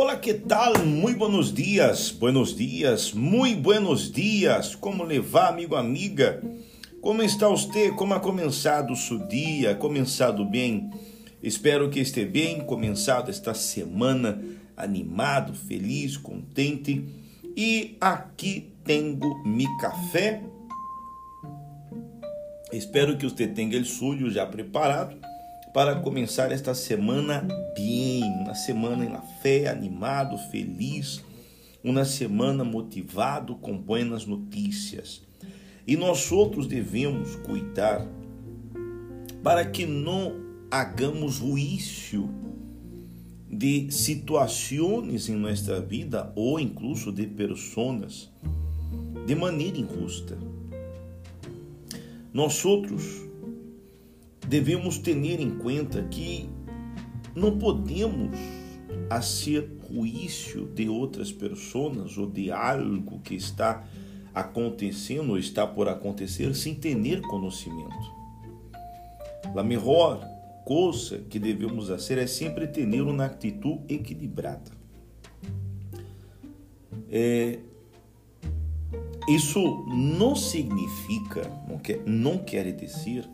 Olá, 0.00 0.16
que 0.16 0.32
tal? 0.32 0.78
Muito 0.86 1.18
buenos 1.18 1.52
dias, 1.52 2.12
buenos 2.12 2.54
dias, 2.54 3.12
muito 3.12 3.60
buenos 3.62 4.12
dias. 4.12 4.76
Como 4.76 5.02
levar, 5.02 5.48
amigo, 5.48 5.74
amiga? 5.74 6.40
Como 7.00 7.20
está 7.20 7.48
você? 7.48 7.90
Como 7.90 8.14
ha 8.14 8.20
começado 8.20 8.92
o 8.92 8.96
seu 8.96 9.18
dia? 9.26 9.74
Começado 9.74 10.44
bem? 10.44 10.88
Espero 11.42 11.90
que 11.90 11.98
esteja 11.98 12.30
bem, 12.30 12.60
começado 12.60 13.28
esta 13.28 13.52
semana 13.54 14.40
animado, 14.76 15.52
feliz, 15.52 16.16
contente. 16.16 17.04
E 17.56 17.96
aqui 18.00 18.72
tenho 18.84 19.18
mi 19.44 19.66
café. 19.80 20.44
Espero 22.72 23.18
que 23.18 23.28
você 23.28 23.48
tenha 23.48 23.80
o 23.80 23.84
suyo 23.84 24.30
já 24.30 24.46
preparado 24.46 25.16
para 25.72 25.96
começar 25.96 26.50
esta 26.50 26.74
semana 26.74 27.46
bem, 27.74 28.24
uma 28.24 28.54
semana 28.54 29.08
na 29.08 29.20
fé, 29.20 29.68
animado, 29.68 30.38
feliz, 30.50 31.22
uma 31.84 32.04
semana 32.04 32.64
motivado 32.64 33.54
com 33.56 33.76
buenas 33.76 34.26
notícias. 34.26 35.22
E 35.86 35.96
nós 35.96 36.32
outros 36.32 36.66
devemos 36.66 37.36
cuidar 37.36 38.06
para 39.42 39.64
que 39.64 39.86
não 39.86 40.34
hagamos 40.70 41.34
juízo 41.34 42.28
de 43.50 43.90
situações 43.90 45.28
em 45.28 45.34
nossa 45.36 45.80
vida 45.80 46.32
ou 46.34 46.60
incluso 46.60 47.10
de 47.10 47.26
pessoas 47.26 48.30
de 49.26 49.34
maneira 49.34 49.78
injusta. 49.78 50.38
Nós 52.32 52.64
outros 52.64 53.27
devemos 54.48 54.96
ter 54.98 55.14
em 55.14 55.50
conta 55.58 56.02
que 56.04 56.48
não 57.34 57.58
podemos 57.58 58.36
fazer 59.10 59.76
juízo 59.90 60.66
de 60.66 60.88
outras 60.88 61.30
pessoas 61.30 62.16
ou 62.16 62.26
de 62.26 62.50
algo 62.50 63.20
que 63.20 63.34
está 63.34 63.84
acontecendo 64.34 65.30
ou 65.30 65.38
está 65.38 65.66
por 65.66 65.88
acontecer 65.88 66.54
sem 66.54 66.74
ter 66.74 67.20
conhecimento. 67.22 68.18
A 69.54 69.62
melhor 69.62 70.26
coisa 70.64 71.18
que 71.18 71.38
devemos 71.38 71.88
fazer 71.88 72.18
é 72.18 72.26
sempre 72.26 72.66
ter 72.66 72.86
uma 73.02 73.26
atitude 73.26 73.94
equilibrada. 73.94 74.70
É, 77.10 77.58
isso 79.28 79.60
não 79.88 80.34
significa, 80.34 81.42
não 81.68 81.78
quer, 81.78 82.02
não 82.06 82.38
quer 82.38 82.70
dizer 82.72 83.28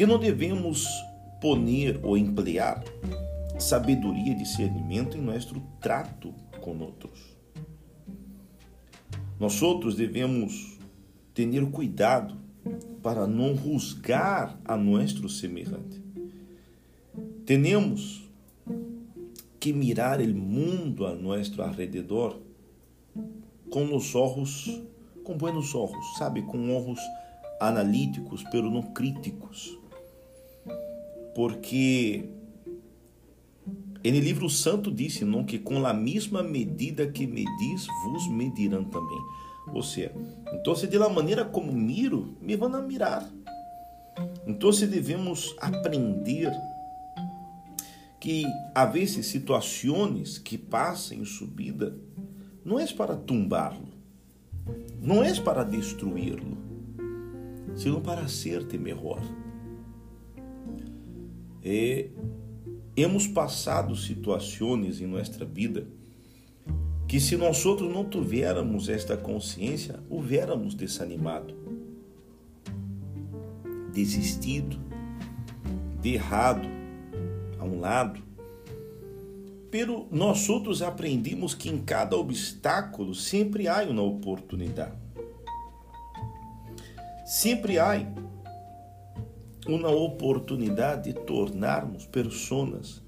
que 0.00 0.06
não 0.06 0.18
devemos 0.18 0.86
poner 1.42 2.00
ou 2.02 2.16
emplear 2.16 2.82
sabedoria 3.58 4.32
e 4.32 4.34
discernimento 4.34 5.18
em 5.18 5.20
nosso 5.20 5.60
trato 5.78 6.32
com 6.58 6.78
outros. 6.78 7.20
Nós 9.38 9.60
outros 9.60 9.96
devemos 9.96 10.78
ter 11.34 11.70
cuidado 11.70 12.34
para 13.02 13.26
não 13.26 13.54
juzgar 13.54 14.58
a 14.64 14.74
nosso 14.74 15.28
semelhante. 15.28 16.02
Temos 17.44 18.22
que 19.60 19.70
mirar 19.70 20.18
o 20.18 20.34
mundo 20.34 21.04
a 21.04 21.14
nosso 21.14 21.60
alrededor 21.60 22.40
com 23.68 23.94
os 23.94 24.14
olhos, 24.14 24.80
com 25.22 25.36
buenos 25.36 25.74
olhos, 25.74 26.16
sabe, 26.16 26.40
com 26.40 26.74
olhos 26.74 27.00
analíticos, 27.60 28.42
pero 28.50 28.70
não 28.70 28.80
críticos 28.80 29.78
porque 31.34 32.28
no 34.04 34.18
livro 34.18 34.48
santo 34.48 34.90
disse 34.90 35.24
não 35.24 35.44
que 35.44 35.58
com 35.58 35.84
a 35.84 35.92
mesma 35.92 36.42
medida 36.42 37.06
que 37.06 37.26
medis 37.26 37.86
vos 38.04 38.28
medirão 38.28 38.84
também. 38.84 39.20
Ou 39.72 39.82
seja, 39.82 40.12
então 40.52 40.74
de 40.74 40.98
la 40.98 41.08
maneira 41.08 41.44
como 41.44 41.72
miro, 41.72 42.36
me 42.40 42.56
vão 42.56 42.74
a 42.74 42.82
mirar. 42.82 43.30
Então 44.46 44.70
devemos 44.70 45.54
aprender 45.60 46.50
que 48.18 48.44
a 48.74 48.84
vezes 48.84 49.26
situações 49.26 50.38
que 50.38 50.58
passam 50.58 51.18
em 51.18 51.24
subida 51.24 51.96
não 52.64 52.78
é 52.78 52.86
para 52.86 53.16
tumbá-lo, 53.16 53.88
não 55.00 55.22
é 55.22 55.32
para 55.40 55.62
destruí-lo, 55.62 56.58
senão 57.76 58.00
para 58.00 58.28
ser-te 58.28 58.76
melhor 58.76 59.22
é, 61.64 62.08
hemos 62.96 63.26
passado 63.26 63.94
situações 63.96 65.00
em 65.00 65.06
nossa 65.06 65.44
vida 65.44 65.86
que 67.10 67.18
se 67.18 67.36
nós 67.36 67.66
outros 67.66 67.92
não 67.92 68.04
tivéssemos 68.04 68.88
esta 68.88 69.16
consciência, 69.16 69.98
houvéssemos 70.08 70.74
desanimado, 70.74 71.56
desistido, 73.92 74.78
de 76.00 76.14
errado 76.14 76.68
a 77.58 77.64
um 77.64 77.80
lado. 77.80 78.22
Pero 79.72 80.06
nós 80.10 80.48
outros 80.48 80.82
aprendimos 80.82 81.52
que 81.52 81.68
em 81.68 81.78
cada 81.78 82.16
obstáculo 82.16 83.12
sempre 83.12 83.66
há 83.66 83.82
uma 83.82 84.02
oportunidade. 84.02 84.96
Sempre 87.26 87.78
há 87.78 87.96
uma 89.66 89.90
oportunidade 89.90 91.12
de 91.12 91.20
tornarmos 91.20 92.06
pessoas 92.06 93.02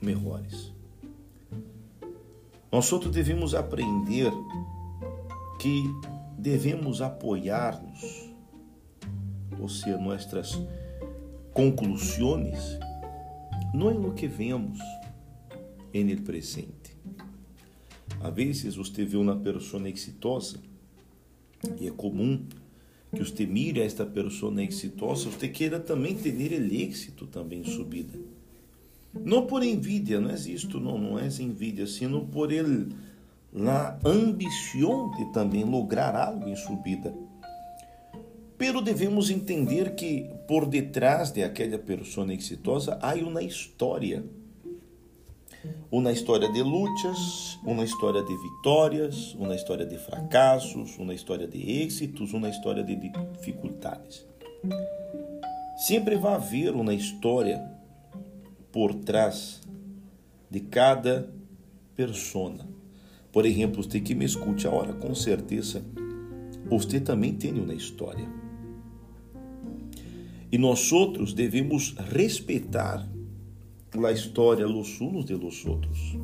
melhores. 0.00 0.72
Nós 2.70 2.92
outros 2.92 3.12
devemos 3.12 3.54
aprender 3.54 4.30
que 5.58 5.84
devemos 6.38 7.00
apoiar-nos, 7.00 8.30
ou 9.58 9.68
seja, 9.68 9.96
nossas 9.98 10.60
conclusões, 11.52 12.78
não 13.72 13.90
em 13.90 13.98
lo 13.98 14.12
que 14.12 14.28
vemos 14.28 14.78
em 15.94 16.16
presente. 16.18 16.96
Às 18.20 18.34
vezes 18.34 18.76
você 18.76 19.04
vê 19.04 19.16
uma 19.16 19.36
pessoa 19.36 19.88
exitosa 19.88 20.58
e 21.80 21.88
é 21.88 21.90
comum 21.90 22.44
que 23.16 23.24
você 23.24 23.46
mire 23.46 23.80
esta 23.80 24.04
pessoa 24.04 24.62
exitosa, 24.62 25.30
você 25.30 25.48
queira 25.48 25.80
também 25.80 26.14
ter 26.14 26.52
el 26.52 26.70
êxito 26.72 27.26
também 27.26 27.60
em 27.60 27.64
subida. 27.64 28.18
Não 29.14 29.46
por 29.46 29.62
envidia, 29.62 30.20
não 30.20 30.30
é 30.30 30.34
isto, 30.34 30.78
não, 30.78 30.98
não 30.98 31.18
é 31.18 31.26
envidia, 31.40 31.86
sino 31.86 32.26
por 32.26 32.52
el, 32.52 32.88
la 33.52 33.98
ambição 34.04 35.10
de 35.12 35.32
também 35.32 35.64
lograr 35.64 36.14
algo 36.14 36.46
em 36.48 36.56
subida. 36.56 37.14
Pero 38.58 38.82
devemos 38.82 39.30
entender 39.30 39.94
que 39.94 40.30
por 40.46 40.66
detrás 40.66 41.30
de 41.30 41.42
aquela 41.42 41.78
pessoa 41.78 42.32
exitosa 42.32 42.98
há 43.00 43.14
uma 43.14 43.42
história 43.42 44.24
uma 45.90 46.10
história 46.12 46.50
de 46.50 46.62
lutas, 46.62 47.58
uma 47.64 47.84
história 47.84 48.22
de 48.22 48.36
vitórias, 48.36 49.34
uma 49.34 49.54
história 49.54 49.86
de 49.86 49.96
fracassos, 49.98 50.98
uma 50.98 51.14
história 51.14 51.46
de 51.46 51.58
êxitos, 51.82 52.32
uma 52.32 52.48
história 52.48 52.82
de 52.82 52.96
dificuldades. 52.96 54.26
Sempre 55.76 56.16
vai 56.16 56.34
haver 56.34 56.74
uma 56.74 56.92
história 56.92 57.62
por 58.72 58.94
trás 58.94 59.60
de 60.50 60.60
cada 60.60 61.30
persona. 61.94 62.68
Por 63.30 63.46
exemplo, 63.46 63.82
você 63.82 64.00
que 64.00 64.14
me 64.14 64.24
escute 64.24 64.66
agora, 64.66 64.92
com 64.94 65.14
certeza, 65.14 65.84
você 66.68 66.98
também 66.98 67.34
tem 67.34 67.52
uma 67.52 67.74
história. 67.74 68.28
E 70.50 70.58
nós 70.58 70.90
outros 70.90 71.32
devemos 71.32 71.94
respeitar 72.12 73.06
la 74.00 74.12
história 74.12 74.66
los 74.66 75.00
unos 75.00 75.26
de 75.26 75.36
los 75.36 75.64
outros. 75.66 76.16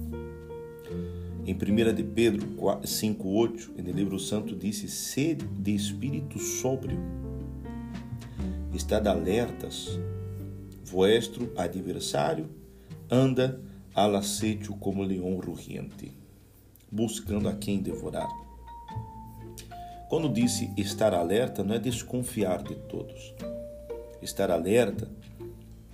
Em 1.44 1.54
1 1.54 1.92
de 1.92 2.04
Pedro 2.04 2.46
5,8, 2.56 3.70
no 3.82 3.92
livro 3.92 4.18
santo, 4.18 4.54
disse: 4.54 4.88
Sede 4.88 5.44
de 5.58 5.74
espírito 5.74 6.38
sóbrio, 6.38 6.98
estad 8.72 9.06
alertas, 9.06 9.98
vuestro 10.84 11.52
adversário 11.56 12.48
anda 13.10 13.60
al 13.94 14.20
como 14.78 15.02
leão 15.02 15.38
rugiente, 15.38 16.12
buscando 16.90 17.48
a 17.48 17.54
quem 17.54 17.82
devorar. 17.82 18.28
Quando 20.08 20.28
disse 20.28 20.70
estar 20.76 21.14
alerta, 21.14 21.64
não 21.64 21.74
é 21.74 21.78
desconfiar 21.78 22.62
de 22.62 22.74
todos. 22.74 23.34
Estar 24.20 24.50
alerta 24.50 25.10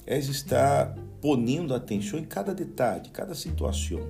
é 0.07 0.19
estar 0.19 0.97
ponendo 1.21 1.75
atenção 1.75 2.19
em 2.19 2.25
cada 2.25 2.55
detalhe, 2.55 3.11
cada 3.11 3.35
situação, 3.35 4.01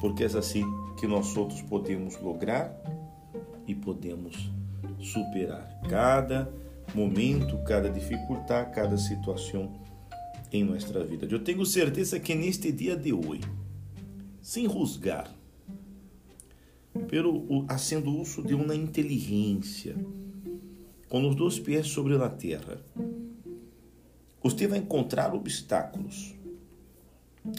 porque 0.00 0.24
é 0.24 0.26
assim 0.26 0.64
que 0.96 1.06
nós 1.06 1.36
outros 1.36 1.62
podemos 1.62 2.20
lograr 2.20 2.74
e 3.66 3.74
podemos 3.74 4.50
superar 5.00 5.80
cada 5.88 6.52
momento, 6.94 7.58
cada 7.64 7.90
dificuldade, 7.90 8.72
cada 8.74 8.96
situação 8.96 9.72
em 10.52 10.64
nossa 10.64 11.04
vida. 11.04 11.26
Eu 11.30 11.42
tenho 11.42 11.64
certeza 11.66 12.18
que 12.20 12.34
neste 12.34 12.70
dia 12.70 12.96
de 12.96 13.12
hoje, 13.12 13.42
sem 14.40 14.66
rusgar, 14.66 15.30
pelo 17.08 17.64
haciendo 17.68 18.16
uso 18.16 18.42
de 18.42 18.54
uma 18.54 18.74
inteligência, 18.74 19.96
com 21.08 21.28
os 21.28 21.34
dois 21.34 21.58
pés 21.58 21.86
sobre 21.88 22.16
a 22.16 22.28
terra. 22.28 22.80
Você 24.48 24.68
vai 24.68 24.78
encontrar 24.78 25.34
obstáculos, 25.34 26.32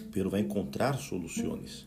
pero 0.09 0.29
vai 0.29 0.39
encontrar 0.39 0.97
soluções. 0.97 1.85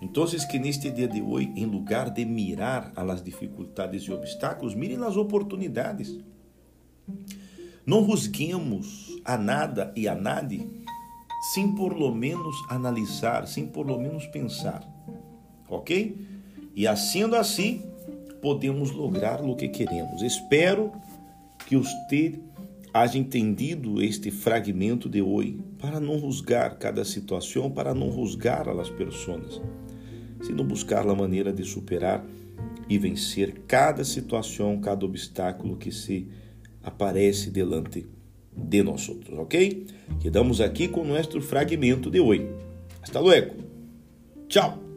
Então, 0.00 0.24
que 0.48 0.60
neste 0.60 0.92
dia 0.92 1.08
de 1.08 1.20
hoje, 1.20 1.52
em 1.56 1.66
lugar 1.66 2.08
de 2.08 2.24
mirar 2.24 2.92
a 2.94 3.02
las 3.02 3.20
dificuldades 3.20 4.04
e 4.04 4.12
obstáculos, 4.12 4.76
mirem 4.76 5.02
as 5.02 5.16
oportunidades. 5.16 6.16
Não 7.84 8.02
rusguemos 8.02 9.20
a 9.24 9.36
nada 9.36 9.92
e 9.96 10.06
a 10.06 10.14
nade 10.14 10.64
sem 11.52 11.74
por 11.74 11.92
lo 11.92 12.14
menos 12.14 12.54
analisar, 12.68 13.48
sem 13.48 13.66
por 13.66 13.84
lo 13.84 13.98
menos 13.98 14.24
pensar. 14.28 14.88
Ok? 15.68 16.16
E 16.76 16.96
sendo 16.96 17.34
assim, 17.34 17.82
podemos 18.40 18.92
lograr 18.92 19.42
o 19.42 19.56
que 19.56 19.66
queremos. 19.66 20.22
Espero 20.22 20.92
que 21.66 21.76
você 21.76 22.38
haja 22.92 23.18
entendido 23.18 24.02
este 24.02 24.30
fragmento 24.30 25.08
de 25.08 25.22
hoje 25.22 25.58
para 25.78 26.00
não 26.00 26.16
rusgar 26.16 26.78
cada 26.78 27.04
situação, 27.04 27.70
para 27.70 27.94
não 27.94 28.08
rusgar 28.08 28.68
as 28.68 28.90
pessoas, 28.90 29.60
sino 30.42 30.64
buscar 30.64 31.06
a 31.06 31.14
maneira 31.14 31.52
de 31.52 31.64
superar 31.64 32.24
e 32.88 32.98
vencer 32.98 33.62
cada 33.66 34.04
situação, 34.04 34.80
cada 34.80 35.04
obstáculo 35.04 35.76
que 35.76 35.92
se 35.92 36.28
aparece 36.82 37.50
delante 37.50 38.06
de 38.56 38.82
nós 38.82 39.08
outros, 39.08 39.38
ok? 39.38 39.86
Quedamos 40.20 40.60
aqui 40.60 40.88
com 40.88 41.04
nosso 41.04 41.40
fragmento 41.40 42.10
de 42.10 42.20
hoje. 42.20 42.48
Hasta 43.02 43.20
luego. 43.20 43.54
Tchau. 44.48 44.87